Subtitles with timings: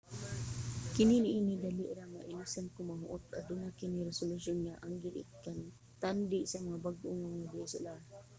[0.93, 6.77] kasagaran niini dali ra mailisan kon mahurot aduna kini resolution nga anggid ikantandi sa mga
[6.85, 7.99] bag-o nga dslr